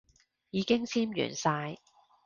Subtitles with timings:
[0.49, 1.77] 已經簽完晒